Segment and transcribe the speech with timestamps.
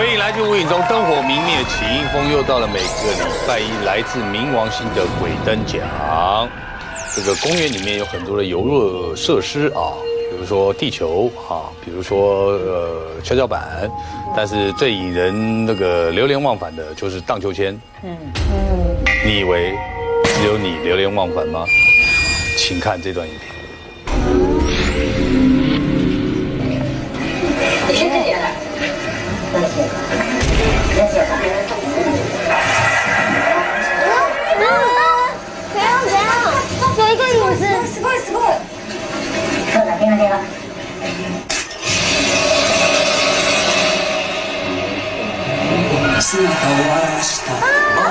[0.00, 5.78] 欢迎来自无影中灯火明灭，起因风又到了每个礼拜一来自冥王星的鬼灯奖。
[7.14, 9.92] 这个公园里面有很多的游乐设施啊，
[10.30, 13.90] 比如说地球啊，比如说呃跷跷板，
[14.34, 17.78] 但是最引人那个流连忘返的就是荡秋千。
[18.02, 18.16] 嗯
[18.50, 19.74] 嗯，你以为
[20.24, 21.66] 只有你流连忘返吗？
[22.56, 23.59] 请看这段影片。
[46.21, 47.59] 姿を現した青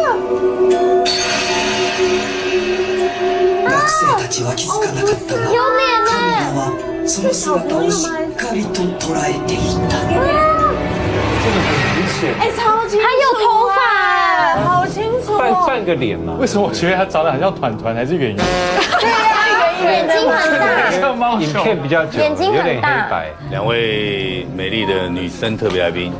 [3.63, 6.53] 学生たちは気づかなかったが有脸カメラ呢。
[6.53, 6.59] は
[7.07, 9.57] その姿をしっかりと捉えてい
[9.89, 9.93] た
[12.39, 13.75] 哎，超级还有头发，
[14.63, 18.45] 好清楚半半个脸嘛，为什么我觉得他长得很像团团还是圆圆？
[19.84, 23.30] 眼睛很大，像猫影片比较久，眼睛很有点白。
[23.50, 26.12] 两位美丽的女生特别来宾，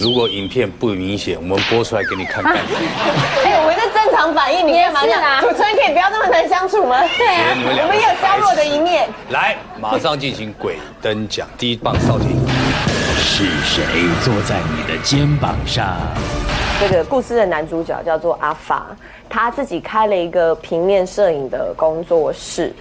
[0.00, 2.56] 如果影片不明显，我们播出来给你看看。
[3.44, 5.40] 哎，我们是正常反应，你干嘛这样？
[5.40, 7.00] 主持人可以不要那么难相处吗？
[7.16, 9.08] 对啊我们也有娇弱的一面。
[9.30, 12.38] 来，马上进行鬼灯奖，第一棒少廷。
[13.22, 13.84] 是谁
[14.22, 15.96] 坐在你的肩膀上？
[16.80, 18.86] 这个故事的男主角叫做阿发，
[19.28, 22.72] 他自己开了一个平面摄影的工作室。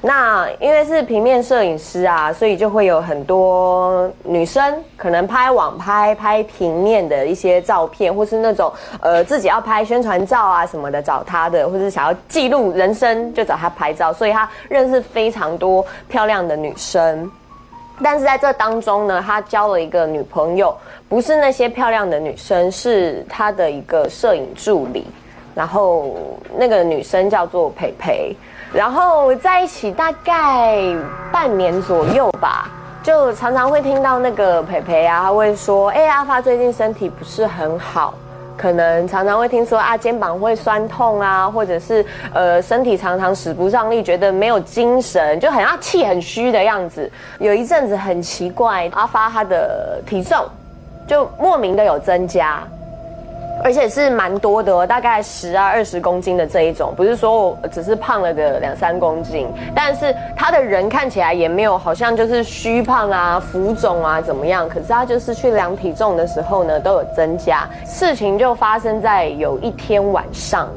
[0.00, 17.28] 那因为是平面摄影师啊，所以就会有很多女生可能拍网拍、拍平面的一些照片，或是那种呃自己要拍宣传照啊什么的找他的，或是想要记录人生就找他拍照，所以他认识非常多漂亮的女生。
[18.02, 20.76] 但是在这当中呢，他交了一个女朋友，
[21.08, 25.06] 不是那些漂亮的女生，是他的一个摄影助理。
[25.54, 26.14] 然后
[26.56, 28.36] 那个女生叫做培培，
[28.72, 30.78] 然后在一起大概
[31.32, 32.70] 半年左右吧，
[33.02, 38.14] 就常常会听到那个培培啊，他会说：“哎、阿发最近身体不是很好。”
[38.58, 42.04] 可能常常会听说啊，肩膀会酸痛啊，或者是
[42.34, 47.10] 呃身体常常使不上力，觉得没有精神，就很像气很虚的样子。
[47.38, 50.44] 有一阵子很奇怪，阿发他的体重
[51.06, 52.62] 就莫名的有增加，
[53.62, 67.68] 而且是蛮多的，大概十啊二十公斤的这一种，不是说我只是胖了个两三公斤，但是他的人看起来也没有好像就是虚胖啊、浮肿啊怎么样，可是他就是去量体重的时候呢都有增加。
[67.86, 70.68] 事情就发生在有一天晚上，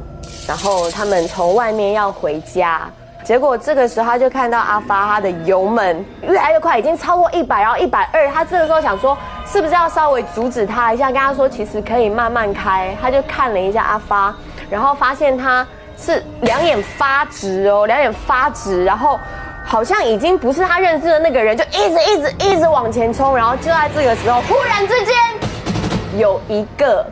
[0.46, 2.82] 然后他们从外面要回家。
[3.24, 8.28] 结果这个时候他就看到阿发他的油门越来越快，已经超过一百，然后一百二。
[8.28, 9.16] 他这个时候想说，
[9.52, 12.96] 是不是要稍微阻止他一下，跟他说其实可以慢慢开。
[13.02, 14.34] 他就看了一下阿发，
[14.70, 19.20] 然后发现他是两眼发直哦，两眼发直，然后
[19.62, 23.36] 好像已经不是他认识的那个人，就一直一直一直往前冲。
[23.36, 25.14] 然后就在这个时候，忽然之间
[26.16, 27.04] 有一个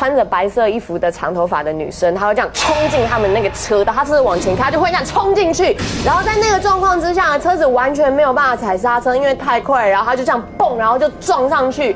[0.00, 11.94] 穿着白色衣服的长头发的女生，她会这样冲进他们那个车道，她是往前开，她就会这样冲进去，然后在那个状况之下，车子完全没有办法踩刹车，因为太快，然后她就这样蹦，然后就撞上去，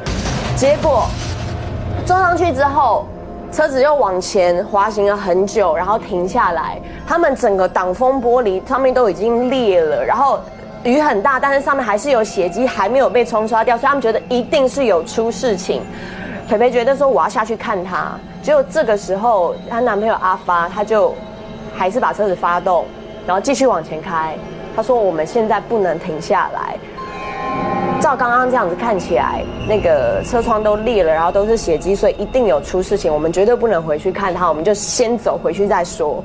[0.54, 1.06] 结果
[2.04, 3.06] 撞上去之后。
[3.50, 6.78] 车子又往前滑行了很久，然后停下来。
[7.06, 10.40] 他们整个挡风玻璃上面都已经裂了，然后
[10.82, 15.82] 雨很大，但是上面还是有血迹，还没有被冲刷掉，所以他们觉得一定是有出事情。
[16.48, 18.12] 培培觉得说我要下去看他，
[18.42, 21.14] 结果这个时候她男朋友阿发他就
[21.74, 22.84] 还是把车子发动，
[23.26, 24.36] 然后继续往前开。
[24.76, 26.76] 他说我们现在不能停下来。
[28.00, 33.12] 照刚刚这样子看起来，那个车窗都裂了，然后都是血迹，所以一定有出事情。
[33.12, 36.22] 我们绝对不能回去看他，我们就先走回去再说。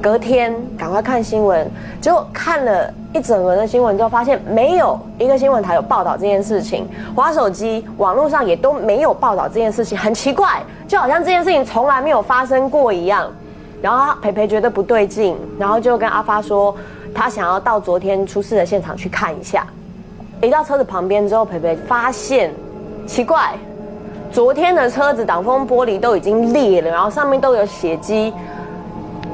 [0.00, 1.70] 隔天赶快看新闻，
[2.00, 13.30] 结果看了一整轮的新闻之后，发现没有一个新闻台有报道这件事情，滑手机网络上也都没有报道这件事情，很奇怪，就好像这件事情从来没有发生过一样。
[13.82, 16.76] 然后培培觉得不对劲，然后就跟阿发说，
[17.14, 19.66] 他想要到昨天出事的现场去看一下。
[20.42, 22.52] 一到车子旁边之后，培培发现
[23.06, 23.54] 奇怪，
[24.30, 28.32] 昨天的车子挡风玻璃都已经裂了，然后上面都有血迹。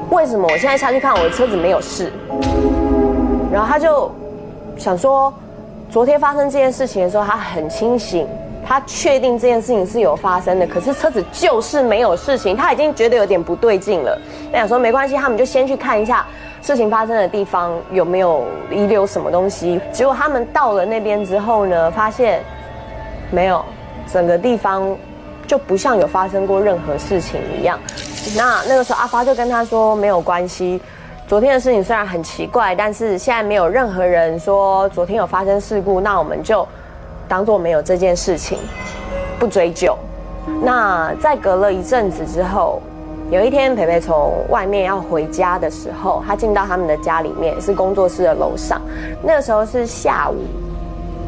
[0.09, 2.11] 为什么我现在下去看我的车子没有事？
[3.51, 4.11] 然后他就
[4.77, 5.33] 想说，
[5.89, 8.27] 昨天发生这件事情的时候，他很清醒，
[8.65, 14.19] 他确定这件事情是有发生的，可是车子就是没有事情，他已经觉得有点不对劲了。
[14.51, 16.25] 那想说没关系，他们就先去看一下。
[16.59, 19.79] 事情发生的地方有没有遗留什么东西？
[19.93, 22.41] 结果他们到了那边之后呢，发现
[23.31, 23.63] 没有，
[24.11, 24.93] 整个地方
[25.45, 27.79] 就不像有发生过任何事情一样。
[28.35, 30.81] 那那个时候阿发就跟他说没有关系，
[31.27, 36.65] 昨天的事情虽然很奇怪，但是现在没有任何人说昨天有发生事故，那我们就
[37.27, 38.57] 当做没有这件事情，
[39.37, 39.93] 不追究。
[40.63, 42.81] 那在隔了一阵子之后。
[43.29, 48.81] 有一天，培培从外面要回家的时候，他进到他们的家里面，是工作室的楼上。
[49.21, 50.45] 那个时候是下午，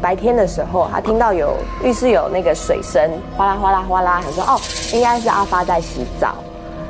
[0.00, 1.52] 白天的时候，他听到有
[1.84, 4.58] 浴室有那个水声，哗啦哗啦哗啦，他说：“哦，
[4.94, 6.36] 应该是阿发在洗澡。”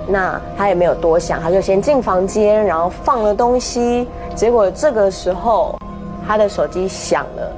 [0.07, 4.09] 那他也没有多想，他就先进房间，然后放了东西。
[4.35, 5.79] 结果这个时候，
[6.27, 7.53] 他的手机响了，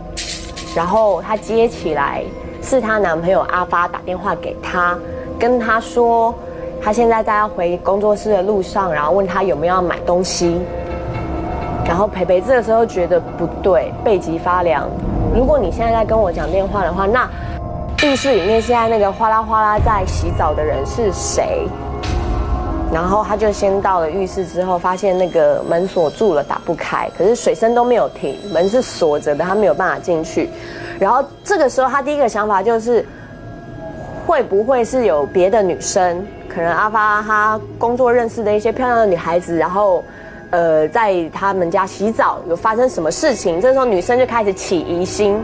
[0.75, 2.23] 然后他接起来，
[2.63, 4.99] 是她男朋友阿发打电话给他，
[5.39, 6.35] 跟他说。
[6.85, 10.61] 他现在在要回工作室的路上，然后问他有没有要买东西。
[11.87, 14.89] 然后培培这个时候觉得不对，背脊发凉。
[15.33, 17.31] 如果你现在在跟我讲电话的话，那
[18.03, 21.69] 浴室里面现在那个哗啦哗啦在洗澡的人是谁？
[22.93, 27.11] 然后他就先到了浴室之后，发现那个门锁住了，打不开。
[27.17, 30.51] 可是水声都没有停，门是锁着的，他没有办法进去。
[31.01, 33.05] 然后这个时候他第一个想法就是，
[34.27, 36.23] 会不会是有别的女生？
[36.49, 40.05] 可能阿发他工作认识的一些漂亮的女孩子，然后，
[40.51, 43.59] 呃，在他们家洗澡有发生什么事情？
[43.59, 45.43] 这时候女生就开始起疑心，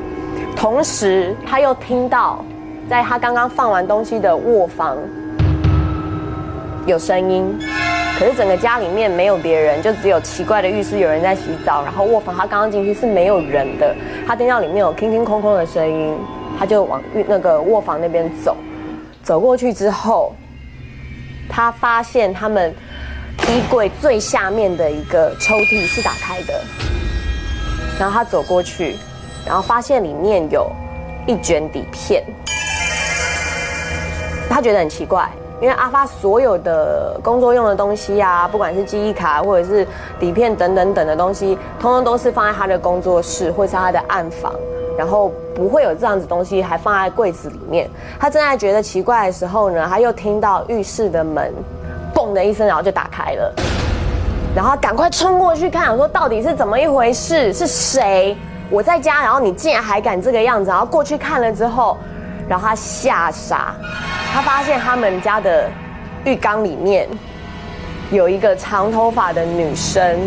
[0.54, 2.44] 同时他又听到，
[2.90, 4.98] 在他刚刚放完东西的卧房
[6.88, 7.54] 有声音，
[8.18, 13.94] 可是整个家里面没有别人，就只有奇怪的浴室有人在洗澡，然后卧房他刚刚进去是没有人的，
[14.26, 16.16] 他听到里面有空空空空的声音，
[16.58, 18.56] 他就往那个卧房那边走，
[19.22, 20.34] 走过去之后。
[21.50, 22.74] 他发现他们
[23.48, 26.60] 衣柜最下面的一个抽屉是打开的，
[27.98, 28.96] 然后他走过去，
[29.46, 30.70] 然后发现里面有
[31.26, 32.22] 一卷底片。
[34.50, 35.26] 他觉得很奇怪，
[35.60, 39.86] 因为阿发所有的工作用的东西啊，不管是记忆卡或者是
[40.20, 44.52] 底片等等等的东西，通通都是放在他的工作室或是他的暗房。
[44.96, 47.88] 然后不会有这样子东西还放在柜子里面。
[48.18, 51.54] 他正在觉得奇怪的时候呢，他又听到浴室的门
[52.12, 53.54] “嘣”的一声，然后就打开了。
[54.56, 57.52] 然后赶快冲过去看，说到底是怎么一回事？
[57.52, 58.36] 是谁？
[58.70, 60.68] 我在家，然后你竟然还敢这个样子？
[60.68, 61.96] 然后过去看了之后，
[62.48, 63.74] 然后他吓傻，
[64.32, 65.70] 他发现他们家的
[66.24, 67.08] 浴缸里面
[68.10, 70.18] 有一个长头发的女生。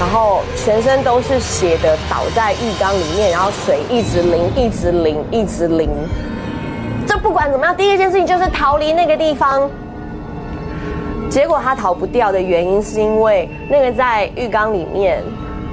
[0.00, 5.88] 然后全身都是血的，倒在浴缸里面，然后水一直淋，一直淋，一直淋。
[7.06, 9.70] 这不管怎么样，第一件事情就是逃离那个地方。
[11.30, 15.22] 结果他逃不掉的原因，是因为那个在浴缸里面，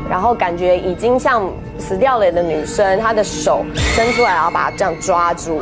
[0.07, 5.62] 然后感觉已经像死掉了的女生，她的手伸出来，然后把她这样抓住，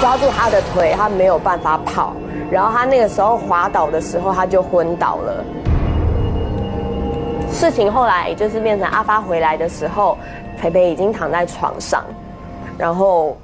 [0.00, 2.12] 抓住她的腿，她没有办法跑。
[2.50, 5.44] 然后她那个时候滑倒的时候，她就昏倒了。
[7.52, 10.18] 事情后来就是变成阿发回来的时候，
[10.60, 12.04] 培培已经躺在床上，
[12.76, 13.36] 然后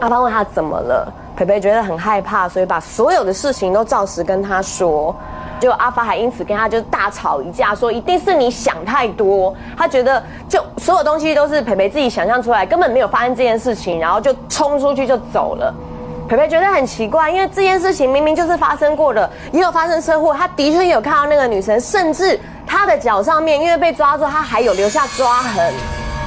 [0.00, 5.16] 阿发问他怎么了，培培觉得很害怕，所以把所有的事情都照实跟他说，
[5.60, 15.72] 结果阿发还因此跟他就大吵一架，说一定是你想太多，他觉得就所有东西都是培培自己想象出来，根本没有发生这件事情，然后就冲出去就走了。
[16.28, 25.72] 培培觉得很奇怪，因为这件事情明明就是发生过的，也有发生车祸，他的确有看到那个女生，甚至他的脚上面因为被抓住，他还有留下抓痕。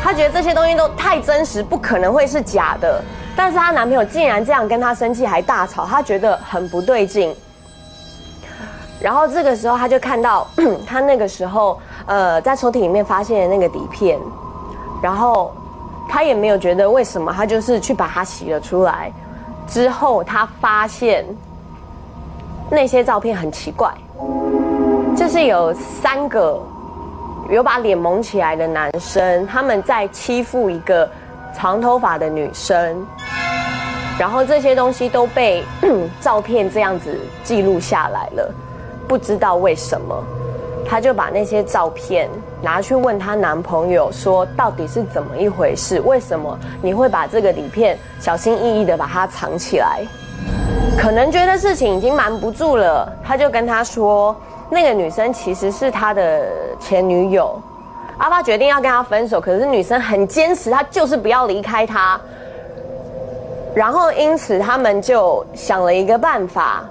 [0.04, 3.02] 他觉得这些东西都太真实，不可能会是假的。
[3.36, 7.34] 但是她男朋友竟然这样跟她生气，还大吵，她觉得很不对劲。
[9.02, 10.48] 然后这个时候他就看到
[10.88, 14.18] 他那个时候呃在抽屉里面发现的那个底片，
[15.02, 15.54] 然后
[16.08, 19.12] 他也没有觉得为什么，他就是去把它洗了出来。
[19.68, 21.26] 之后他发现
[22.70, 23.94] 那些照片很奇怪，
[25.16, 26.62] 就是有三个
[27.50, 31.10] 有把脸蒙起来的男生，他们在欺负一个
[31.54, 33.06] 长头发的女生。
[34.20, 35.64] 然后这些东西都被
[36.22, 38.54] 照片这样子记录下来了，
[39.14, 40.24] 不知道为什么，
[40.90, 42.28] 她就把那些照片
[42.64, 46.02] 拿去问她男朋友说，到底是怎么一回事？
[46.02, 50.02] 为什么你会把这个底片小心翼翼的把它藏起来？
[50.98, 54.36] 可能觉得事情已经瞒不住了，他就跟他说，
[54.68, 56.48] 那个女生其实是他的
[56.80, 57.62] 前女友。
[58.18, 62.20] 阿发决定要跟他分手，可是女生很坚持，她就是不要离开他。
[63.76, 66.84] 然后，因此他们就想了一个办法，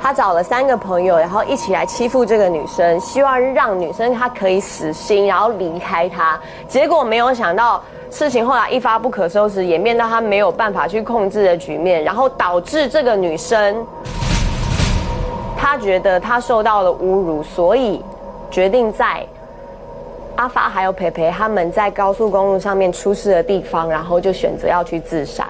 [0.00, 6.38] 他找了三个朋友，然后一起来欺负这个女生，希望让女生她可以死心，然后离开他。
[6.68, 13.84] 结果没有想到，事情后来一发不可收拾，演变到他没有办法去控制的局面，然后导致这个女生，
[15.56, 18.04] 她觉得她受到了侮辱，所以
[18.50, 19.26] 决定在
[20.36, 25.48] 阿发还有培培他们在高速公路上面出事的地方，然后就选择要去自杀。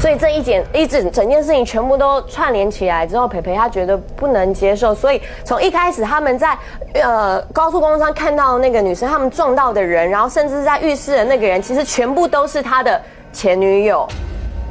[0.00, 6.56] 所以这一件一整整件事情全部都串联起来之后，培培他觉得不能接受，所以从一开始他们在
[6.94, 12.98] 呃高速公路上看到那个女生，他们撞到的人，然后甚至在浴室的那个人，其实全部都是他的
[13.30, 14.08] 前女友。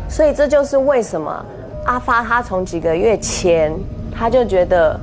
[0.09, 1.45] 所以这就是为什么
[1.86, 3.71] 阿发他从几个月前
[4.12, 5.00] 他就觉得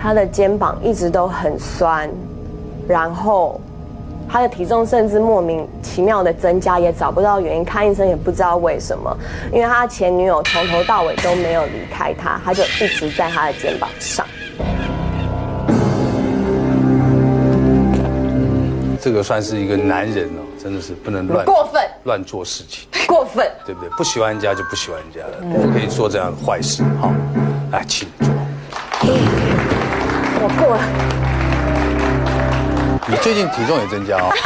[0.00, 2.08] 他的肩膀一直都很酸，
[2.88, 3.60] 然后。
[4.32, 9.16] 他的体重甚至莫名其妙的增加，也找不到原因，看医生也不知道为什么。
[9.52, 14.24] 因为他前女友从头到尾都没有离开他，他就一直在他的肩膀上。
[19.02, 23.88] 这个算是一个男人哦，真的是不能乱过分乱做事情，过分，对不对？
[23.96, 26.84] 不喜欢人家就不喜欢人家了，不可以做这样的坏事。
[27.00, 27.10] 好，
[27.72, 28.28] 来，请坐。
[30.42, 31.09] 我过了。
[33.20, 34.32] 你最近体重也增加哦。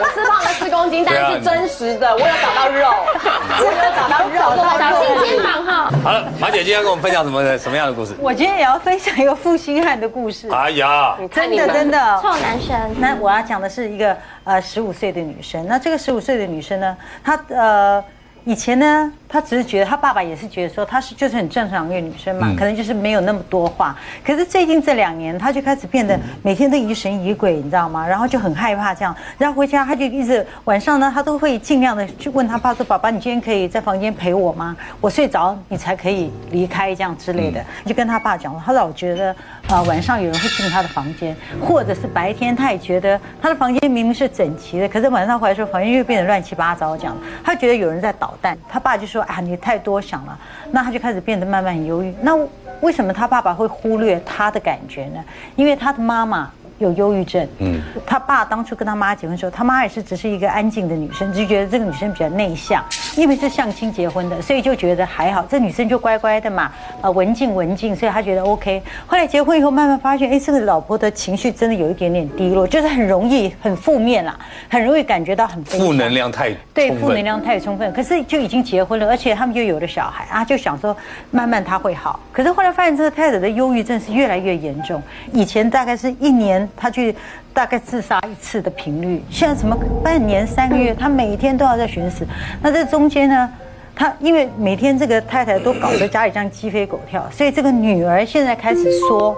[0.00, 2.88] 我是胖了四公斤，但是真实的，我有找到肉，
[3.58, 4.38] 我有找到肉，
[4.78, 5.90] 小心肩膀哈。
[6.04, 8.14] 好了，马姐今天要跟我们分享什么什么样的故事？
[8.20, 10.48] 我今天也要分享一个负心汉的故事。
[10.52, 12.78] 哎呀，真的真的，臭男生。
[13.00, 15.66] 那我要讲的是一个呃十五岁的女生。
[15.66, 18.02] 那这个十五岁的女生呢，她呃
[18.48, 19.12] 以前呢。
[19.30, 23.94] 他只是觉得，他爸爸也是觉得说，她是就是很正常的一个女生嘛，可能就是没有那么多话。
[24.24, 28.08] 可是最近这两年，他就开始变得每天都疑神疑鬼，你知道吗？
[28.08, 29.14] 然后就很害怕这样。
[29.36, 34.74] 然后回家，他就一直晚上呢，他都会尽量的去问他爸说：“爸爸，你今天可以在房间陪我吗？
[34.98, 39.36] 我睡着你才可以离开这样之类的。”就跟他爸讲，他老觉得
[39.68, 47.14] 啊晚上有人会进他的房间，或者是白天他也觉得他的房间明明是整齐的，可是晚上回来时候房间又变得乱七八糟这样。
[47.44, 49.22] 他觉得有人在捣蛋，他爸就说。
[49.28, 50.38] 啊，你太多想了，
[50.70, 52.14] 那他就开始变得慢慢忧郁。
[52.22, 52.34] 那
[52.80, 55.22] 为什么他爸爸会忽略他的感觉呢？
[55.54, 56.50] 因为他的妈妈。
[56.78, 62.84] 有忧郁症，嗯，他爸当初跟他妈结婚的时候，他妈也是只是一个安静的女生，就觉得这个女生比较内向，
[63.16, 66.70] 因为是相亲结婚的，所以就觉得还好，这女生就乖乖的嘛，
[67.00, 68.80] 呃，文静文静，所以他觉得 OK。
[69.06, 77.92] 后来结婚以后，慢慢发现，哎，这个老婆的情绪真的有一点点低落，就是很容易很负面啦，很容易感觉到很负能量太对，负能量太充分。
[77.92, 80.96] 可是就已经结婚了，而且他们又有了小孩啊，就想说
[81.32, 82.20] 慢慢他会好。
[82.30, 86.67] 可是后来发现，这个太太的忧郁症是越来越严重，以前大概是一年。
[86.76, 87.14] 他去
[87.52, 92.26] 大概自杀一次的频率，现在什么半年三个月，他每天都要在寻死。
[92.62, 93.48] 那这中间呢，
[93.94, 99.36] 他因为每天这个太太都搞得家里这样鸡飞狗跳，所以这个女儿现在开始说，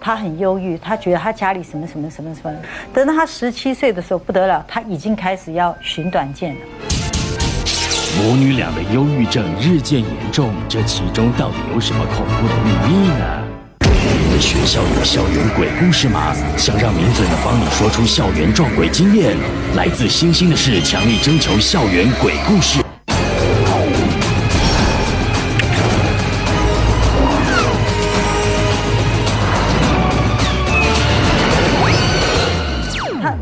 [0.00, 2.54] 她很忧郁，她觉得她家里什么什么什么什么。
[2.94, 6.60] 等到她十七岁的时候不得了，她已经开始要寻短见了。
[8.22, 13.57] 母女俩的忧郁症日渐严重，这其中到底有什么恐怖的秘密呢？
[14.40, 16.32] 学校有校园鬼故事吗？
[16.56, 19.36] 想让名嘴们帮你说出校园撞鬼经验？
[19.74, 22.78] 来自星星的事，强力征求校园鬼故事。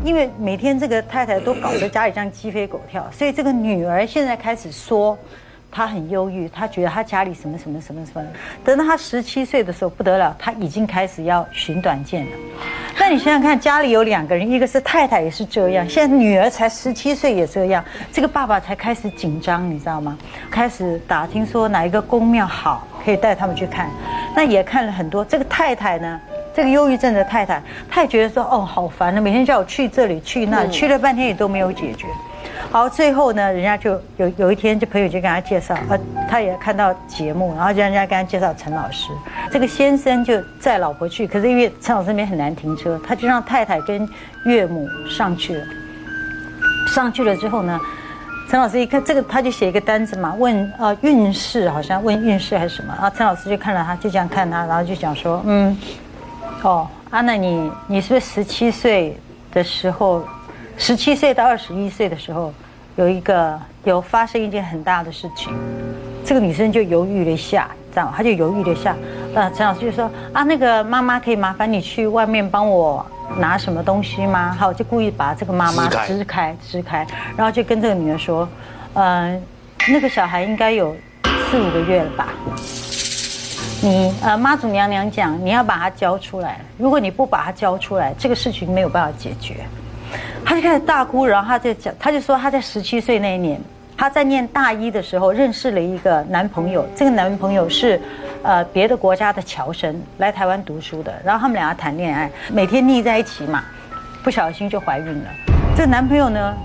[0.03, 5.17] 因为每天这个太太都搞得家里这样鸡飞狗跳，所以这个女儿现在开始说。
[5.71, 8.25] 他很忧郁，他觉得他家里什么什么什么什么。
[8.63, 12.31] 等到他十七岁的时候不得了，他已经开始要寻短见了。
[12.99, 20.17] 那你想想看，家里有两个人，一个是太太也是这样，现在女儿才十七岁也这样，这个爸爸才开始紧张，你知道吗？
[20.49, 23.89] 开始打听说哪一个公庙好，可以带他们去看。
[24.35, 25.23] 那也看了很多。
[25.23, 26.19] 这个太太呢，
[26.55, 32.07] 这个忧郁症的太太，她也觉得说，哦，好烦了，每天叫我去这里去那里，去了半天也都没有解决。
[32.77, 35.97] 好，最后呢，人家就有有一天，就朋友就跟他介绍，啊，
[36.29, 39.09] 他也看到节目，然后就人家跟他介绍陈老师。
[39.51, 44.07] 这个先生就载老婆去，可是因为陈老师那边很难停车，他就让太太跟
[44.45, 45.65] 岳母上去了。
[46.87, 47.81] 上去了之后呢，
[48.47, 52.93] 陈老师一看这个，他就写一个单子嘛，问呃运势，好像问运势还是什么。
[52.93, 55.75] 然后陈老师就看了他，就这样看他，然后就讲说，嗯，
[56.61, 59.17] 哦，安娜，你你是不是十七岁
[59.51, 60.23] 的时候，
[60.77, 62.53] 十七岁到二十一岁的时候，
[62.97, 65.53] 有一个有发生一件很大的事情？
[66.25, 68.95] 这个女生就犹豫了一下，这样，她就犹豫了一下。
[69.33, 73.05] 呃，陈老师就说啊，那个妈妈可以麻烦你去外面帮我。
[73.39, 74.55] 拿什么东西吗？
[74.57, 78.47] 好，就故意把这个妈妈支开，支开，然后就跟这个女儿说，
[78.93, 79.37] 呃，
[79.89, 80.95] 那个小孩应该有
[81.51, 82.29] 四五个月了吧？
[83.81, 86.61] 你呃，妈祖娘娘讲，你要把它交出来。
[86.77, 89.57] 如果你不把它交出来，这个事情没有办法解决。
[90.45, 93.59] 他就开始大哭，然后他就讲，他就说他在十七岁那一年，
[93.95, 97.99] 他在念大一的时候认识了一个男朋友，这个男朋友是。
[98.43, 103.61] 呃，别的国家的侨生来台湾读书的，然后他们两个谈恋爱，每天腻在一起嘛，
[104.23, 105.29] 不小心就怀孕了。
[105.75, 106.55] 这个男朋友呢，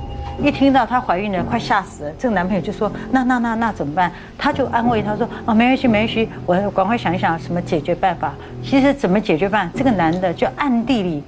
[0.41, 2.13] 一听到她怀孕了，快吓死了。
[2.19, 8.33] 这个男朋友就说：“那那那那怎么办？”他就安慰她说：“哦，没关系，没关系，我赶快想一想什么解决办法。”
[8.63, 9.73] 其实怎么解决办法？
[9.77, 11.25] 这个男的就暗地里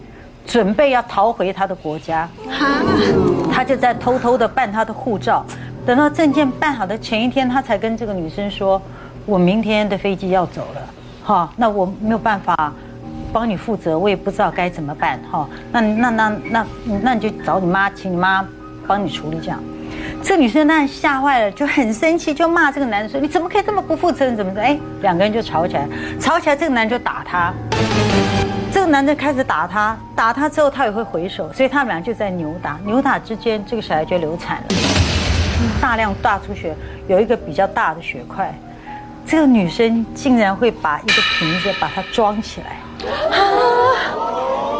[0.47, 2.29] 准备要逃回他的国家，
[3.53, 5.45] 他就在偷偷的办他的护照。
[5.87, 8.81] 等到证件办好的前一天，他才跟这个女生说。
[9.27, 10.81] 我明天的飞机要走了，
[11.25, 12.71] 哈，那我没有办法
[13.33, 16.67] 帮你负责，我也不知道该怎么办，哈，那那那那
[17.01, 18.47] 那你就找你妈，请你妈
[18.87, 19.59] 帮你处理这样。
[20.23, 24.37] 这女生当然吓坏了，就很生气，就骂这个男人说：“你怎么可以这么不负责任？
[24.37, 25.89] 怎么的？”哎，两个人就吵起来，
[26.21, 27.51] 吵起来，这个男人就打他，
[28.75, 34.64] 这个男的开始打他，打他之后他也会回手，所以他们俩就在扭打，扭打之间，这个小孩就流产了，
[35.81, 36.75] 大量大出血，
[37.07, 38.53] 有一个比较大的血块。
[39.25, 42.77] 这个女生竟然会把一个瓶子把它装起来，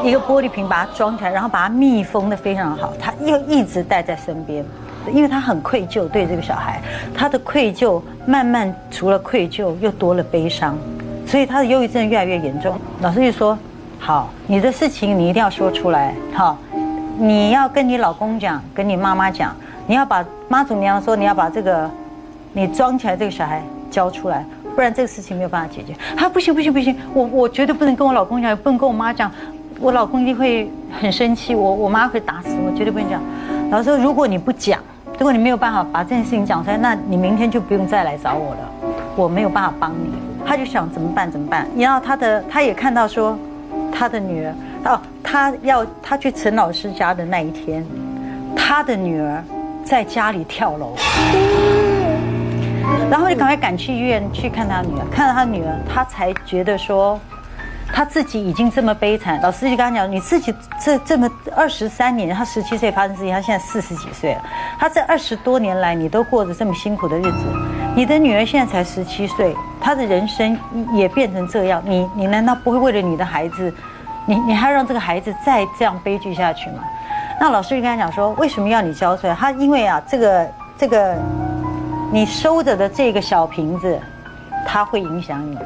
[0.03, 4.65] 一个玻璃瓶把它装起来，然后把它密封的非常好，她又一直带在身边，
[5.13, 6.83] 因为她很愧疚对这个小孩，
[7.15, 10.77] 她的愧疚慢慢除了愧疚又多了悲伤，
[11.25, 12.77] 所以她的忧郁症越来越严重。
[13.01, 13.57] 老师就说：
[14.07, 16.59] 好，你的事情你一定要说出来，好，
[17.19, 21.91] 你要跟你老公讲，跟你妈妈讲，你要把妈祖娘说你要把这个
[22.53, 23.63] 你装起来这个小孩。
[23.91, 25.95] 交出来，不然这个事情没有办法解决。
[26.17, 29.31] 他不行不行不行，我我绝对不能跟我老公讲，也不能跟我妈讲，
[29.79, 30.69] 我老公一定会
[31.01, 33.23] 很生气，我我妈会打死我，绝对不能讲。
[33.71, 34.81] 老师说，如果你不讲，
[35.17, 40.11] 如果你没有办法把这件事情讲出来，那你明天就不用再来找我了，我没有办法帮你。
[40.45, 41.69] 他就想怎么办怎么办？
[41.77, 43.39] 然后他的他也看到说，
[43.97, 44.55] 他的女儿
[44.85, 47.87] 哦，他要他去陈老师家的那一天，
[48.57, 49.43] 他的女儿
[49.85, 50.95] 在家里跳楼。
[53.11, 57.19] 然后就赶快赶去医院去看他女儿，看到他女儿，他才觉得说，
[57.93, 59.41] 他自己已经这么悲惨。
[59.41, 60.53] 老师就跟他讲，你自己
[60.83, 64.43] 这这么二十三年，他十七岁发生事情，他现在四十几岁了，
[64.79, 67.45] 他这二十多年来，你都过着这么辛苦的日子，
[67.95, 70.59] 你的女儿现在才十七岁，他的人生
[70.95, 73.73] 也变成这样，你你难道不会为了你的孩子，
[74.25, 76.83] 你你还要让这个孩子再这样悲剧下去吗？
[77.39, 79.35] 那老师就跟他讲说，为什么要你交出来？
[79.35, 81.15] 他因为啊，这个这个。
[82.13, 83.99] 你收着的这个小瓶子，
[84.65, 85.59] 它会影响你。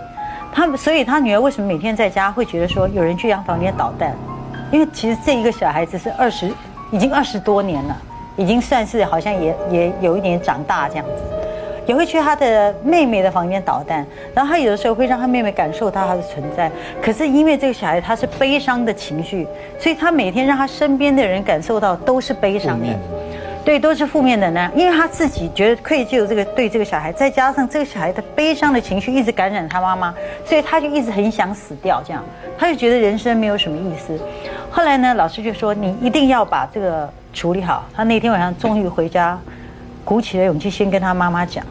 [0.51, 4.15] 他所以他女儿为什么每天在家会觉得说有人去洋房间捣蛋？
[4.73, 6.51] 因为其实这一个小孩子是二十，
[6.91, 7.95] 已经二十多年了，
[8.35, 11.13] 已经算是好像也也有一点长大这样子，
[11.89, 14.07] 也会去他的妹妹的房间捣蛋。
[14.35, 16.71] 然后他有的时候会让他妹妹感受到他的存在。
[17.03, 19.49] 可是因为这个小孩他是悲伤的情绪，
[19.81, 22.87] 所以他每天让他身边的人感受到都是悲伤的。
[23.65, 32.25] 对，都是负面的呢，因为他自己觉得愧疚，这个对这个小孩，再加上这个小孩的悲伤的情绪一直感染他妈妈，所以他就一直很想死掉，这样，
[32.57, 34.19] 他就觉得人生没有什么意思。
[34.71, 37.85] 后来呢，老师就说你一定要把这个处理好。
[37.95, 39.39] 他那天晚上终于回家，
[40.09, 41.63] 鼓起了勇气，先跟他妈妈讲，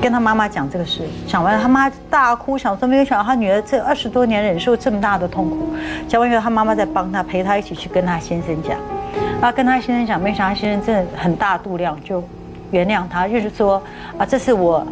[0.00, 1.02] 跟他妈妈讲这个事。
[1.26, 5.74] 讲完，他妈大哭，想说没有想到他女儿这二十多年忍受这么大的痛苦。
[6.08, 8.78] 讲完以后，他妈妈在帮他，陪他一起去跟他先生讲。
[9.42, 12.24] 啊，跟他先生讲，没想到先生真的很大度量，就
[12.70, 13.82] 原谅他，就是说
[14.16, 14.86] 啊，这是我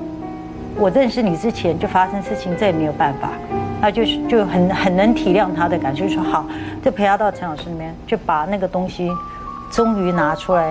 [0.77, 3.31] 我认识你之前就发生事情，这也没有办法，
[3.81, 6.45] 啊，就是就很很能体谅他的感受，就说好，
[6.85, 9.11] 就陪他到陈老师那边，就把那个东西
[9.71, 10.71] 终于拿出来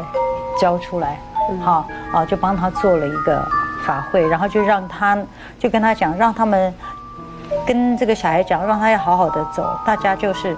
[0.62, 1.19] 交出来，
[1.62, 3.45] 好啊，就帮他做了一个
[3.86, 5.17] 法会，然后就让他
[5.60, 6.73] 就跟他讲，让他们
[7.65, 10.56] 跟这个小孩讲，让他要好好的走，大家就是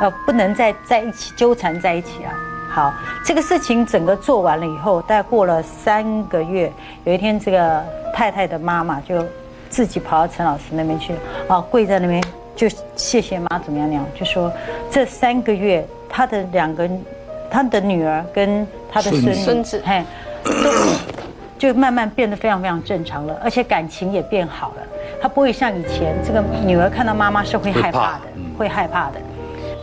[0.00, 2.32] 呃不能再在一起纠缠在一起啊。
[2.68, 2.92] 好，
[3.24, 6.72] 这个事情整个做完了以后，大概过了三个月，
[7.04, 9.24] 有一天这个太太的妈妈就
[9.70, 11.14] 自己跑到陈老师那边去，
[11.46, 12.22] 啊，跪在那边
[12.56, 14.52] 就谢谢妈怎么样那样，就说
[14.90, 16.90] 这三个月他的两个
[17.50, 20.02] 他的女儿跟他的孙孙子嘿，
[20.44, 20.52] 都
[21.58, 24.82] 就慢慢变得非常非常正常了，而且感情也变好了。
[25.22, 28.20] 他不会像以前这个女儿看到妈妈是会害怕的，
[28.58, 29.20] 会害怕的。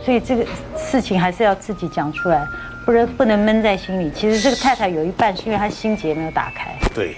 [0.04, 0.44] 所以这个
[0.76, 2.44] 事情还是要自己讲出来，
[2.84, 4.10] 不然不能闷在心里。
[4.14, 6.70] 其实这个太太有一半是因为她心结没有打开。
[6.94, 7.16] 对，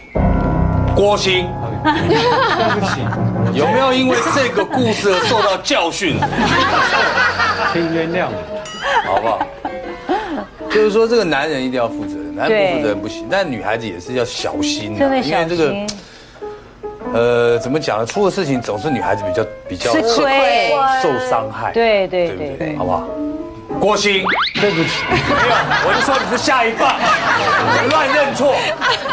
[0.95, 1.47] 郭鑫，
[1.83, 3.01] 对不起，
[3.59, 6.19] 有没有因为这个故事而受到教训？
[7.73, 8.63] 可以原谅我。
[9.05, 9.39] 好不好？
[10.75, 13.29] 就是说，这个男人一定要负责任，男人不负责任不行。
[13.31, 15.87] 但女孩子也是要小心、啊，真的小因为这个，
[17.13, 18.07] 呃，怎么讲呢？
[18.07, 23.09] 出了事情总是女孩子比较比较吃亏受伤害，对对对好不好？
[23.81, 24.25] 郭鑫，
[24.61, 25.55] 对不起，没有，
[25.87, 26.97] 我就说你是下一棒，
[27.83, 28.55] 你乱认错。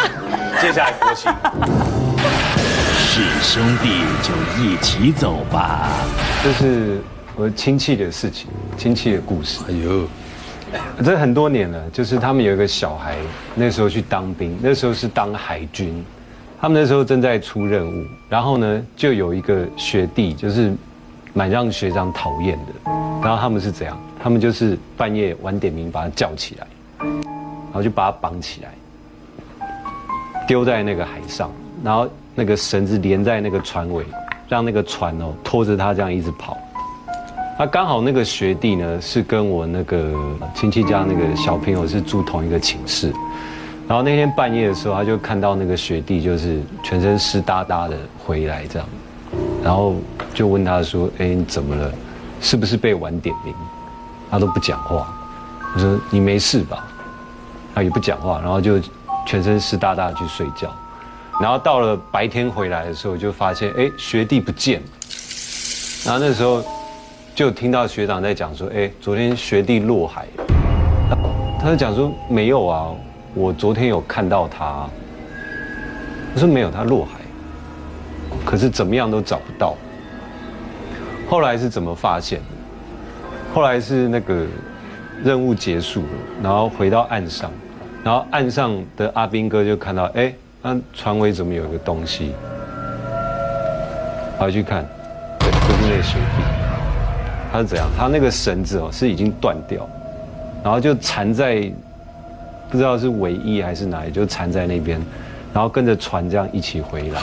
[0.61, 1.33] 接下来郭鑫，
[2.97, 5.89] 是兄弟就一起走吧。
[6.43, 6.99] 这是
[7.35, 8.47] 我亲戚的事情，
[8.77, 9.61] 亲戚的故事。
[9.67, 10.07] 哎呦，
[11.03, 13.15] 这很多年了，就是他们有一个小孩，
[13.55, 16.03] 那时候去当兵，那时候是当海军，
[16.59, 20.73] 他们那时候正在出任务，然后呢，就有一个学弟，就是
[21.33, 23.99] 蛮让学长讨厌的，然后他们是怎样？
[24.23, 26.67] 他们就是半夜晚点名把他叫起来，
[26.99, 29.67] 然后就把他绑起来，
[30.47, 31.51] 丢在那个海上，
[31.83, 34.05] 然后那个绳子连在那个船尾，
[34.47, 36.57] 让那个船哦拖着他这样一直跑。
[37.61, 40.11] 那刚好那个学弟呢是跟我那个
[40.51, 43.13] 亲戚家那个小朋友是住同一个寝室，
[43.87, 48.87] 然后那天半夜的时候，他就看到那个学弟就是全身湿哒哒的回来这样，
[49.63, 49.93] 然后
[50.33, 51.93] 就问他说：“哎，你怎么了？
[52.41, 53.53] 是不是被晚点名？”
[54.31, 55.07] 他都不讲话。
[55.75, 56.83] 我说：“你没事吧？”
[57.75, 58.79] 他也不讲话，然后就
[59.27, 60.67] 全身湿哒哒的去睡觉。
[61.39, 64.87] 然后到了白天回来的时候，就发现哎学弟不见了。
[66.03, 66.63] 然后那时候
[67.33, 70.27] 就听到学长在讲说，哎，昨天学弟落海。
[71.59, 72.91] 他就讲说没有啊，
[73.33, 74.87] 我昨天有看到他。
[76.33, 77.19] 我说没有，他落海，
[78.45, 79.75] 可是怎么样都找不到。
[81.29, 82.45] 后来是怎么发现的？
[83.53, 84.45] 后来是那个
[85.23, 86.07] 任务结束了，
[86.43, 87.51] 然后回到岸上，
[88.03, 92.33] 然后岸上的阿兵哥就看到，哎，那船尾怎么有一个东西？
[94.37, 94.85] 跑去看，
[95.39, 96.60] 对，就是那个学弟。
[97.51, 97.87] 他是怎样？
[97.97, 99.87] 他那个绳子哦是已经断掉，
[100.63, 101.69] 然后就缠在，
[102.69, 105.01] 不知道是尾翼还是哪里，就缠在那边，
[105.53, 107.21] 然后跟着船这样一起回来。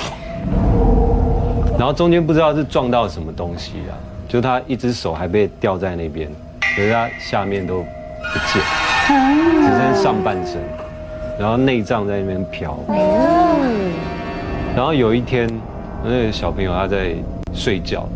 [1.79, 3.97] 然后中间不知道是撞到什么东西啊，
[4.29, 6.29] 就他一只手还被吊在那边，
[6.61, 8.63] 可是他下面都不见，
[9.07, 10.61] 只剩上半身，
[11.39, 12.79] 然后内脏在那边飘。
[14.77, 15.49] 然后有一天，
[16.05, 17.15] 那个小朋友他在
[17.55, 18.07] 睡觉，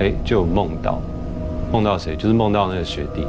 [0.00, 1.00] 哎，就有梦到，
[1.72, 2.14] 梦到谁？
[2.14, 3.26] 就是梦到那个学弟，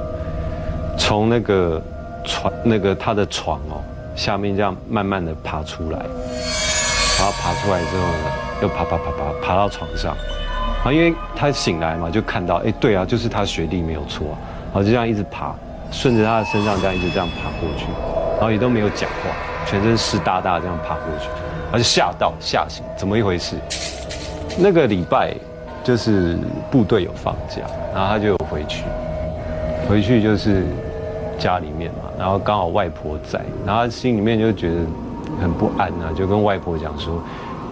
[0.97, 1.81] 从那个
[2.23, 3.81] 床那个他的床哦
[4.15, 5.99] 下面这样慢慢的爬出来，
[7.17, 10.15] 然后爬出来之后呢，又爬爬爬爬爬到床上，
[10.77, 15.55] 然后因为他醒来嘛，就看到，哎，对啊，就是他学弟没有错啊，然后就这样一直爬，
[15.91, 17.85] 顺着他的身上这样一直这样爬过去，
[18.35, 19.31] 然后也都没有讲话，
[19.65, 21.27] 全身湿哒哒这样爬过去，
[21.63, 23.55] 然后就吓到吓醒，怎么一回事？
[24.57, 25.33] 那个礼拜
[25.89, 26.37] 就是
[26.69, 28.83] 部队有放假，然后他就回去，
[29.89, 30.63] 回去就是
[31.39, 34.75] 家里面嘛，然后刚好外婆在，然后他心里面就觉得
[35.41, 37.23] 很不安啊，就跟外婆讲说，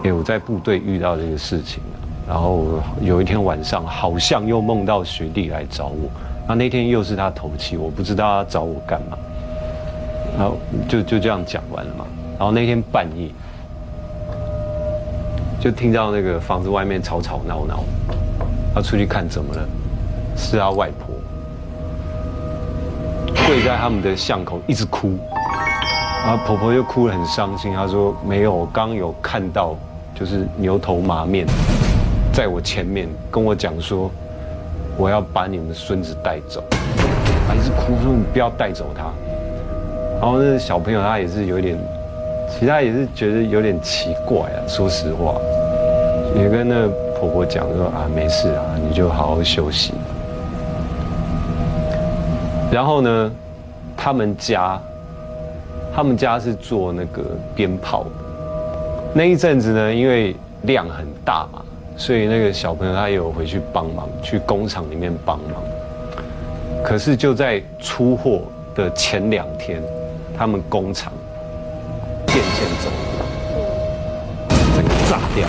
[0.02, 1.94] 哎，我在部队遇到这个事情啊，
[2.30, 2.66] 然后
[3.00, 6.10] 有一天晚上好像又梦到学弟来找我，
[6.48, 9.16] 那那天又是他头七，我不知道他找我干嘛，
[10.36, 10.56] 然后
[10.88, 12.04] 就就这样讲完了嘛，
[12.36, 13.28] 然后那天半夜。
[15.60, 17.82] 就听到那个房子外面吵吵闹闹，
[18.74, 19.68] 他出去看怎么了？
[20.36, 21.16] 是他外婆
[23.44, 25.18] 跪在他们的巷口一直哭，
[26.24, 27.74] 然后婆婆就哭得很伤心。
[27.74, 29.74] 她说没有，我刚有看到
[30.14, 31.44] 就是牛头马面，
[32.32, 34.08] 在我前面跟我讲说，
[34.96, 36.62] 我要把你们孙子带走，
[37.48, 39.10] 她一直哭说你不要带走他。
[40.20, 41.76] 然后那个小朋友他也是有点。
[42.50, 45.40] 其他也是觉得有点奇怪啊，说实话，
[46.36, 49.92] 也跟那婆婆讲说啊，没事啊，你就好好休息。
[52.70, 53.32] 然后呢，
[53.96, 54.80] 他们家，
[55.94, 57.22] 他们家是做那个
[57.54, 58.10] 鞭炮的，
[59.14, 61.62] 那一阵子呢，因为量很大嘛，
[61.96, 65.62] 所以那个小朋友他有回去帮忙，去工厂里面帮忙。
[66.84, 68.42] 可是就在出货
[68.74, 69.82] 的前两天，
[70.36, 71.12] 他们工厂
[72.38, 73.26] 电线走了，
[74.76, 75.48] 整个炸掉。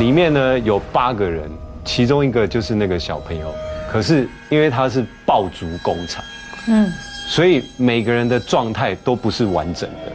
[0.00, 1.48] 里面呢有八个人，
[1.84, 3.54] 其中一个就是那个小朋友。
[3.92, 6.24] 可是因为他是爆竹工厂，
[6.66, 6.92] 嗯，
[7.28, 10.12] 所以每个人的状态都不是完整的。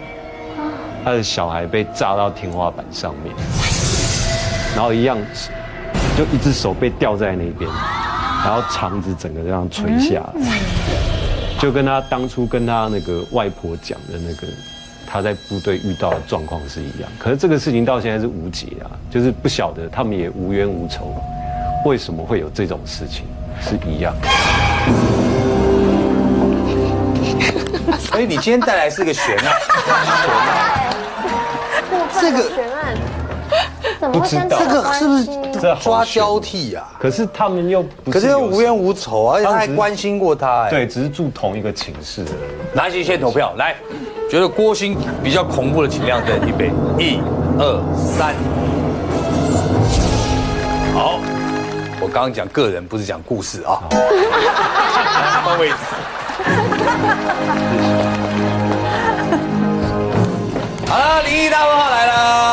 [1.06, 3.34] 他的小孩被炸到天花板上面，
[4.76, 5.18] 然后一样
[6.18, 7.72] 就一只手被吊在那边，
[8.44, 10.60] 然后肠子整个这样垂下来，
[11.58, 14.48] 就跟他当初跟他那个外婆讲的那个
[15.12, 17.10] 他在部队遇到的状况是一样。
[17.17, 21.15] 可是这个事情到现在是无解啊，就是不晓得他们也无冤无仇，
[21.84, 23.26] 为什么会有这种事情
[23.60, 24.13] 是一样。
[27.98, 29.45] 所以你今天带来是个悬案，
[32.22, 32.95] 这个悬案，
[34.00, 35.26] 怎么会跟这个是不是
[35.60, 36.88] 这抓交替啊？
[36.98, 42.24] 可是他们又不可是又无冤无仇啊，而且他还关心过他，哎，对，只是住同一个寝室。
[42.74, 43.76] 拿起先投票来，
[44.30, 47.20] 觉得郭鑫比较恐怖的，请亮灯，预备，一、
[47.58, 48.34] 二、三。
[50.94, 51.20] 好，
[52.00, 53.84] 我刚刚讲个人，不是讲故事啊。
[53.92, 55.76] 来 换位置。
[60.88, 62.49] 好了，灵异大问号来了。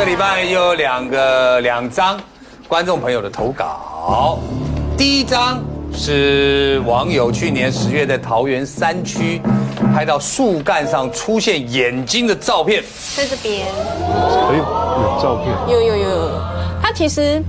[0.00, 2.18] 这礼拜又有两个两张
[2.66, 4.38] 观众朋友的投稿。
[4.96, 9.42] 第一张是网友去年十月在桃园山区
[9.94, 12.82] 拍到树干上出现眼睛的照片。
[13.14, 14.64] 在这边哎呦，
[15.02, 15.54] 有照片。
[15.68, 16.30] 有有有，
[16.82, 17.42] 它其实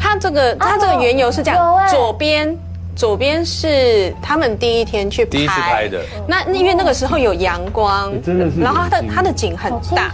[0.00, 2.58] 它这个它这个缘由是这样，左边。
[2.98, 6.00] 左边是他们第一天去拍，第一次拍的。
[6.26, 10.10] 那因为那个时候有阳光，真的是然后它的眼睛它的景很大，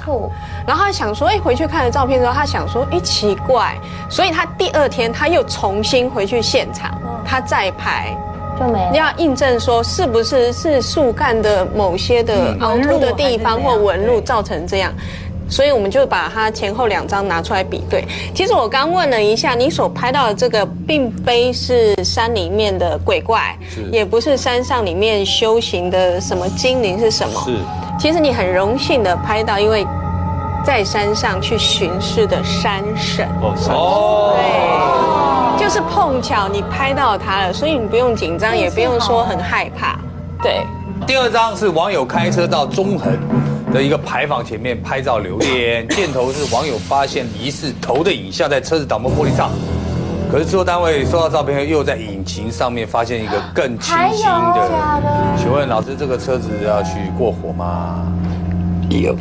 [0.67, 3.75] 然后他想说，哎，回去看了照片之后，他想说，哎，奇怪，
[4.11, 8.15] 所以他第二天他又重新回去现场，他再拍，
[8.61, 8.93] 就没了。
[8.95, 14.93] 要印证说是不是是树干的某些的凹凸的地方或纹路造成这样。
[15.49, 18.05] 所以我们就把它前后两张拿出来比对。
[18.35, 23.57] 其实我刚问了一下，你所拍到的这个并非是山里面的鬼怪，
[23.93, 27.41] 也不是山上里面修行的什么精灵是什么。
[27.45, 27.57] 是
[27.99, 29.87] 其实你很荣幸的拍到，因为
[30.65, 33.29] 在山上去巡视的山神。
[33.41, 34.35] 哦，山哦，
[35.59, 39.99] 对，就是碰巧你拍到他了，所以你不用紧张，也不用说很害怕。
[40.43, 40.67] 对，
[41.07, 43.13] 第二张是网友开车到中横
[43.75, 49.51] 的一个牌坊前面拍照留念，箭头是网友发现疑似头的影像在车子挡风玻璃上。
[50.31, 54.69] 可是制作单位收到照片后，又在引擎上面发现一个更清晰的
[55.03, 55.37] 的。
[55.37, 58.07] 请问老师，这个车子要去过火吗？
[58.91, 59.17] 有，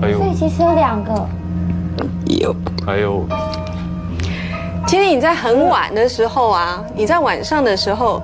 [0.00, 1.28] 哎呦所以，其实有两个，
[2.26, 2.54] 有。
[2.86, 3.24] 还有，
[4.86, 8.22] 其实你在很晚的时候啊，你在晚上的时候，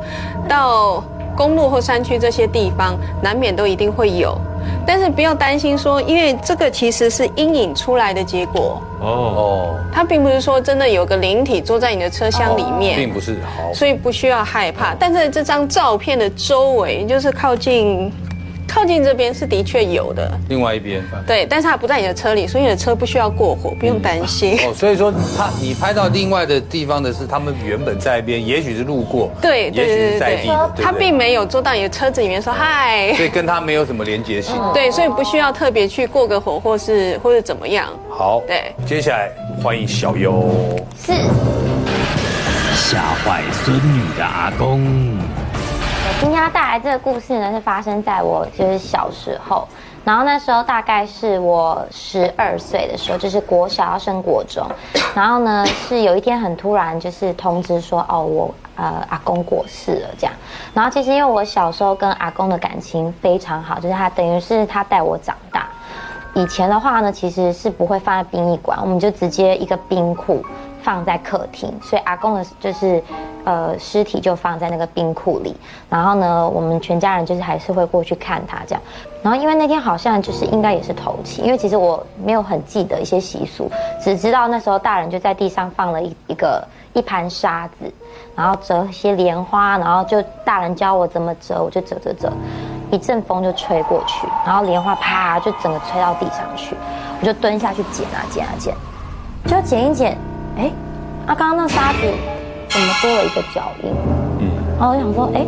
[0.49, 1.03] 到
[1.39, 4.37] 公路或山区这些地方，难免都一定会有。
[4.85, 12.99] 但是不要担心说，因为这个其实是阴影出来的结果，哦，哦，它并不是说真的有个灵体坐在你的车厢里面。
[12.99, 13.73] 并不是好。
[13.73, 14.97] 所以不需要害怕。
[14.99, 18.13] 但是这张照片的周围，就是靠近
[18.79, 24.57] 靠近这边是的确有的，另外一边对，但是它不在你的车里，所以你的车不需要过火，不用担心。
[24.61, 30.49] 哦，所以说他你拍到另外的地方的是他们原本在一边，也许是路过，对对也许是在地
[30.81, 33.13] 他并没有坐到你的车子里面说嗨。
[33.17, 34.55] 所以跟他没有什么连结性。
[34.73, 37.89] 对，所以不需要特别去过个火，或是或者怎么样。
[38.09, 39.29] 好，对，接下来
[39.61, 40.49] 欢迎小优。
[41.05, 41.13] 是
[42.77, 45.19] 吓坏孙女的阿公。
[46.21, 49.67] 今天要带来这个故事呢，是发生在我就是小时候，
[50.05, 54.67] 然后那时候大概是我十二岁的时候，就是国小要升国中，
[55.15, 60.35] 然后呢是有一天很突然就是通知说哦我呃阿公过世了这样，
[60.75, 65.69] 然后其实因为我小时候跟阿公的感情非常好，就是他等于是他带我长大。
[66.35, 70.45] 以前的话呢，其实是不会放在殡仪馆，我们就直接一个冰库
[70.89, 73.03] 放在客厅，所以阿公的就是
[73.45, 75.55] 呃尸体就放在那个冰库里。
[75.91, 78.83] 然后呢，我们全家人就是还是会过去看他这样。
[79.23, 83.71] 然后因为那天好像就是应该也是头七，因为其实我没有很记得一些习俗，
[84.01, 87.93] 只知道那时候大人就在地上放了一一个一盘沙子，
[88.35, 92.33] 然后折一些莲花，然后就大人教我怎么折，我就折折折。
[92.91, 96.75] 一阵风就吹过去，然后莲花啪就整个吹到地上去，
[97.21, 98.75] 我就蹲下去捡啊捡啊捡，
[99.45, 100.17] 就捡一捡，
[100.59, 100.71] 哎，
[101.27, 101.99] 啊刚刚那沙子
[102.69, 103.93] 怎么多了一个脚印？
[104.41, 105.41] 嗯，然后我想说，哎，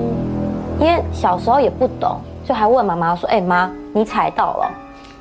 [0.79, 4.71] 因为小时候也不懂，就还问妈妈说，哎妈，你踩到了？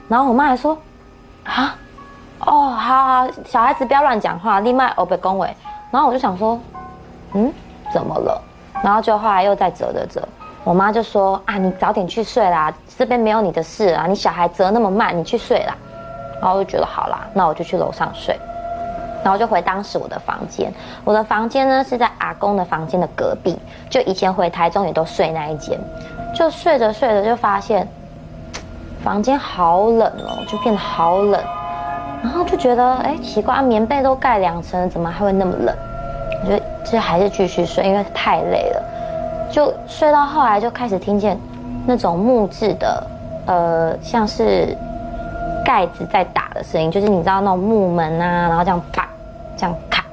[0.08, 0.78] 然后我妈还说，
[1.44, 1.76] 啊，
[2.46, 5.54] 哦，好好，小孩子不要乱讲话，另外我被恭维。
[5.92, 6.60] 然后我就想说，
[7.34, 7.52] 嗯，
[7.92, 8.42] 怎么了？
[8.84, 10.22] 然后就后来又再折折折，
[10.64, 15.76] 我妈就说啊，你早点去睡啦，这边没有你的事啊，你小孩折那么慢，你去睡啦。
[16.40, 18.40] 然后我就觉得好啦，那我就去楼上睡。
[19.24, 20.72] 然后就回当时我的房间，
[21.04, 23.58] 我的房间呢是在阿公的房间的隔壁，
[23.90, 25.78] 就以前回台中也都睡那一间，
[26.34, 27.88] 就睡着睡着就发现
[29.04, 31.42] 房间好冷哦，就变得好冷，
[32.24, 35.76] 然后就觉得哎奇怪，棉被都盖两层，怎么还会那么冷？
[36.44, 38.84] 我觉得这还是继续睡，因为太累了，
[39.52, 41.38] 就睡到后来就开始听见
[41.86, 43.08] 那种木质的，
[43.48, 44.78] 呃，像是。
[45.66, 49.08] 盖子在打的声音，就是你知道那种木门啊，然后这样啪，
[49.60, 50.06] 这样咔，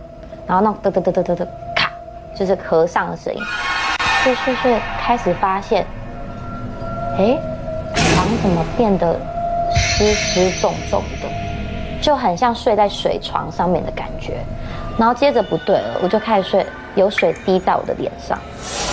[0.44, 1.88] 然后那种嘚嘚嘚嘚嘚嘚咔，
[2.34, 3.40] 就是合上的声音。
[4.24, 5.86] 睡睡睡，开始发现，
[7.16, 7.38] 哎，
[7.94, 9.16] 床怎么变得
[9.72, 11.28] 湿湿重重的，
[12.02, 14.38] 就很像睡在水床上面的感觉。
[14.98, 18.36] 然后接着不对了，我就开始睡，有水滴在我的脸上，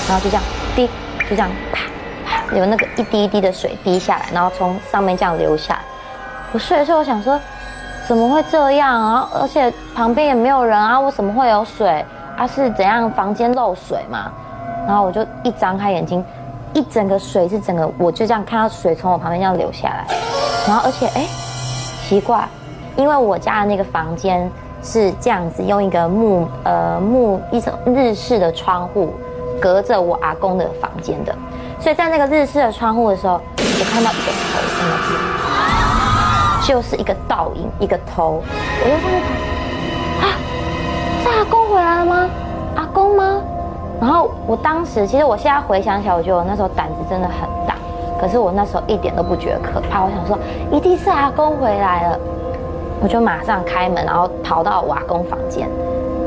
[0.08, 0.44] 然后就这样
[0.76, 0.86] 滴，
[1.28, 1.82] 就这样啪
[2.28, 5.80] 啪，有那个一滴一滴的水滴下来，然后从上面这样流下。
[6.52, 7.40] 我睡的时候，我想说，
[8.08, 9.30] 怎么会这样啊？
[9.34, 12.06] 而且旁边也没有人啊，为什么会有水？
[12.38, 14.32] 啊，是怎样房间漏水嘛？
[14.86, 16.24] 然后我就一张开眼睛，
[16.74, 20.06] 一整个水是整个，我就这样看到水从我旁边这样流下来。
[20.68, 21.26] 然后而且哎，
[22.08, 22.46] 奇怪，
[22.98, 24.52] 因为我家的那个房间
[24.84, 29.14] 是这样子，用一个木呃木一种日式的窗户
[29.62, 31.34] 隔着我阿公的房间的，
[31.80, 35.33] 所以在那个日式的窗户的时候，我看到一个头在那边。
[36.64, 38.42] 就是一个倒影，一个头，
[38.82, 39.04] 我就问
[40.20, 40.36] 他，啊，
[41.22, 42.30] 是阿公回来了吗？
[42.76, 43.42] 阿公吗？
[44.00, 47.76] 然后我当时，其实我现在回想起来，我觉得我那时候胆子真的很大，
[48.20, 50.04] 可是我那时候一点都不觉得可怕。
[50.04, 50.40] 我想说，
[50.72, 52.20] 一定是阿公回来了，
[53.02, 55.70] 我就马上开门，然后逃到我阿公房间，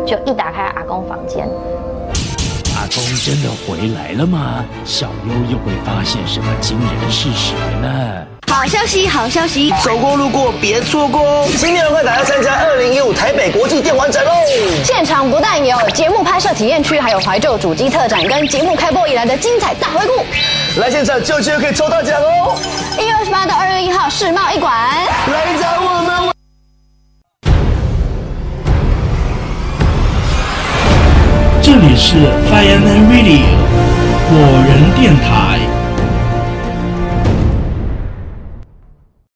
[0.06, 1.48] 就一打开阿公房间，
[2.76, 4.64] 阿公真的回来了吗？
[4.84, 8.35] 小优又会发现什么惊人的事实呢？
[8.56, 9.70] 好消息，好消息！
[9.84, 11.48] 走过路过别错过哦！
[11.58, 14.30] 今天快打要参加二零一五台北国际电玩展喽！
[14.82, 20.80] 现场不但有节目拍摄体验区，还有怀旧主机特展跟节目开播以来的精彩大回顾。
[20.80, 22.56] 来现场就就可以抽到奖哦！
[22.98, 26.32] 一月二十八到二月一号世贸一馆，来找我们！
[31.60, 32.16] 这里是
[32.48, 33.44] Fireman Radio
[34.30, 34.34] 火
[34.66, 35.60] 人电台。